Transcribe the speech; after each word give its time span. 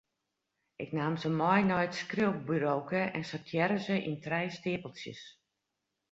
Ik 0.83 0.89
naam 0.97 1.15
se 1.21 1.29
mei 1.39 1.61
nei 1.69 1.83
it 1.87 1.95
skriuwburoke 2.01 3.01
en 3.17 3.23
sortearre 3.29 3.77
se 3.85 3.95
yn 4.09 4.17
trije 4.25 4.53
steapeltsjes. 4.59 5.21